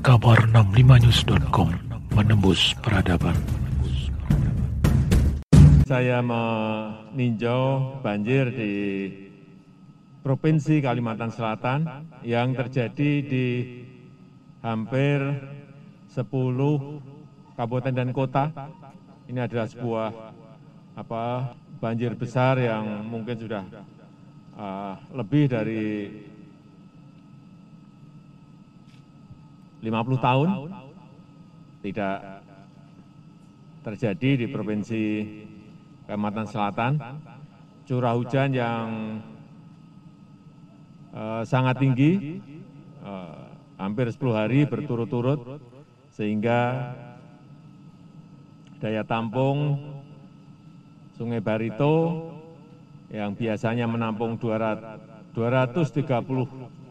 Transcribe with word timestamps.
Kabar 0.00 0.48
65news.com 0.48 1.76
menembus 2.16 2.72
peradaban. 2.80 3.36
Saya 5.84 6.24
meninjau 6.24 8.00
banjir 8.00 8.48
di 8.48 8.72
Provinsi 10.24 10.80
Kalimantan 10.80 11.28
Selatan 11.28 12.08
yang 12.24 12.56
terjadi 12.56 13.10
di 13.20 13.46
hampir 14.64 15.20
10 16.08 16.16
kabupaten 17.60 17.92
dan 17.92 18.08
kota. 18.16 18.48
Ini 19.28 19.44
adalah 19.44 19.68
sebuah 19.68 20.08
apa 20.96 21.52
banjir 21.76 22.16
besar 22.16 22.56
yang 22.56 23.04
mungkin 23.04 23.36
sudah 23.36 23.68
uh, 24.56 24.96
lebih 25.12 25.44
dari 25.44 25.84
50 29.80 30.20
tahun 30.20 30.48
tidak 31.80 32.44
terjadi 33.80 34.44
di 34.44 34.46
Provinsi 34.52 35.04
Kalimantan 36.04 36.44
Selatan. 36.44 36.92
Curah 37.88 38.14
hujan 38.14 38.52
yang 38.52 38.86
uh, 41.16 41.42
sangat 41.42 41.80
tinggi, 41.80 42.38
uh, 43.02 43.50
hampir 43.80 44.06
10 44.12 44.20
hari 44.36 44.68
berturut-turut, 44.68 45.58
sehingga 46.12 46.92
daya 48.78 49.02
tampung 49.02 49.80
Sungai 51.16 51.40
Barito 51.40 52.28
yang 53.10 53.34
biasanya 53.34 53.84
menampung 53.90 54.38
200, 54.38 55.34
230 55.34 56.89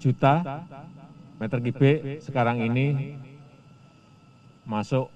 juta 0.00 0.64
meter 1.36 1.60
kubik 1.60 2.24
sekarang 2.24 2.64
ini 2.64 3.20
masuk 4.64 5.12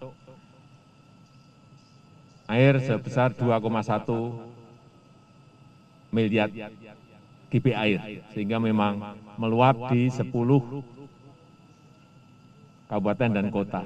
air 2.45 2.77
sebesar 2.85 3.33
2,1 3.33 3.65
miliar 6.13 6.53
kubik 7.49 7.75
air, 7.75 8.23
sehingga 8.37 8.61
memang 8.61 9.17
meluap 9.41 9.89
di 9.89 10.13
10 10.13 10.29
kabupaten 12.85 13.31
dan 13.33 13.49
kota. 13.49 13.83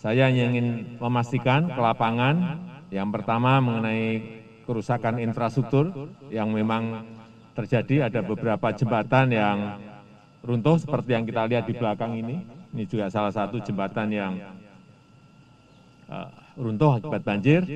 Saya 0.00 0.30
ingin 0.32 0.96
memastikan 0.96 1.68
ke 1.68 1.80
lapangan, 1.80 2.56
yang 2.88 3.12
pertama 3.12 3.60
mengenai 3.60 4.40
kerusakan 4.64 5.20
infrastruktur 5.20 6.08
yang 6.32 6.54
memang 6.54 7.04
terjadi, 7.52 8.08
ada 8.08 8.24
beberapa 8.24 8.72
jembatan 8.72 9.26
yang 9.34 9.58
runtuh 10.40 10.80
seperti 10.80 11.12
yang 11.12 11.28
kita 11.28 11.44
lihat 11.46 11.68
di 11.68 11.74
belakang 11.76 12.16
ini. 12.16 12.40
Ini 12.70 12.86
juga 12.86 13.10
salah 13.10 13.34
satu 13.34 13.58
jembatan 13.58 14.14
yang 14.14 14.38
uh, 16.06 16.30
runtuh 16.54 17.02
akibat 17.02 17.26
banjir 17.26 17.66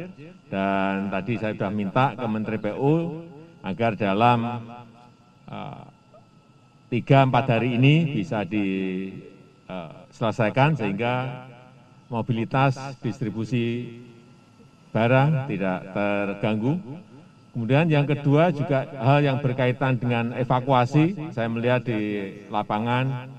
dan 0.53 1.11
tadi 1.11 1.39
saya 1.39 1.55
sudah 1.57 1.71
minta 1.75 2.15
ke 2.15 2.27
Menteri 2.31 2.59
PU 2.63 3.25
agar 3.65 3.97
dalam 3.99 4.69
uh, 5.51 5.83
tiga 6.93 7.25
empat 7.27 7.49
hari 7.59 7.75
ini 7.81 8.15
bisa 8.15 8.45
diselesaikan 8.47 10.77
sehingga 10.79 11.47
mobilitas 12.13 12.77
distribusi 13.03 13.99
barang 14.95 15.51
tidak 15.51 15.91
terganggu. 15.91 16.79
Kemudian 17.55 17.87
yang 17.87 18.03
kedua 18.03 18.51
juga 18.51 18.83
hal 18.99 19.23
yang 19.23 19.39
berkaitan 19.39 19.95
dengan 19.95 20.35
evakuasi, 20.35 21.31
saya 21.31 21.47
melihat 21.47 21.87
di 21.87 22.35
lapangan 22.51 23.31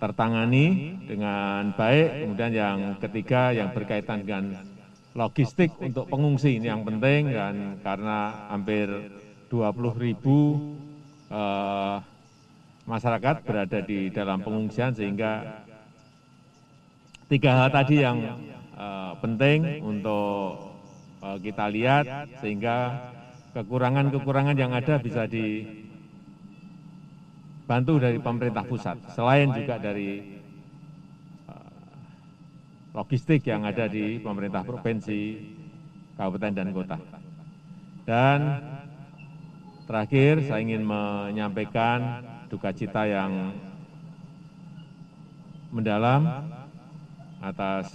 tertangani 0.00 0.96
dengan 1.04 1.76
baik. 1.76 2.24
Kemudian 2.24 2.52
yang 2.56 2.78
ketiga 2.96 3.52
yang 3.52 3.76
berkaitan 3.76 4.24
dengan 4.24 4.56
logistik 5.12 5.76
untuk 5.84 6.08
pengungsi 6.08 6.56
ini 6.56 6.72
yang 6.72 6.80
penting 6.80 7.28
dan 7.28 7.76
karena 7.84 8.48
hampir 8.48 8.88
20 9.52 9.92
ribu 10.00 10.72
eh, 11.28 11.96
masyarakat 12.88 13.36
berada 13.44 13.84
di 13.84 14.08
dalam 14.08 14.40
pengungsian 14.40 14.96
sehingga 14.96 15.60
tiga 17.28 17.52
hal 17.52 17.68
tadi 17.68 18.00
yang 18.00 18.16
eh, 18.72 19.12
penting 19.20 19.84
untuk 19.84 20.71
kita 21.22 21.70
lihat 21.70 22.04
sehingga 22.42 23.10
kekurangan-kekurangan 23.54 24.58
yang 24.58 24.74
ada 24.74 24.98
bisa 24.98 25.30
dibantu 25.30 25.62
dari 28.02 28.18
pemerintah 28.18 28.66
pusat 28.66 28.98
selain 29.14 29.54
juga 29.54 29.78
dari 29.78 30.42
logistik 32.92 33.48
yang 33.48 33.64
ada 33.64 33.88
di 33.88 34.20
pemerintah 34.20 34.60
provinsi, 34.62 35.40
kabupaten, 36.16 36.52
dan 36.52 36.68
kota. 36.76 36.98
Dan 38.04 38.40
terakhir 39.88 40.44
saya 40.44 40.60
ingin 40.60 40.84
menyampaikan 40.84 42.20
duka 42.52 42.68
cita 42.76 43.08
yang 43.08 43.56
mendalam 45.72 46.52
atas 47.40 47.88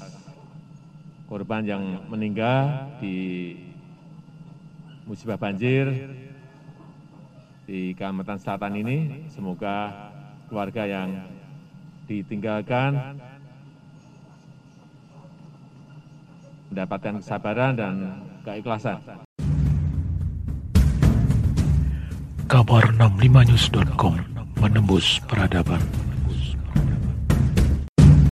korban 1.28 1.62
yang 1.68 1.84
meninggal 2.08 2.88
di 3.04 3.54
musibah 5.04 5.36
banjir 5.36 5.92
di 7.68 7.92
Kalimantan 7.94 8.40
Selatan 8.40 8.74
ini. 8.80 8.98
Semoga 9.28 10.08
keluarga 10.48 10.88
yang 10.88 11.28
ditinggalkan 12.08 13.20
mendapatkan 16.72 17.20
kesabaran 17.20 17.72
dan 17.76 17.94
keikhlasan. 18.48 19.00
Kabar 22.48 22.84
65news.com 22.96 24.16
menembus 24.64 25.20
peradaban. 25.28 26.07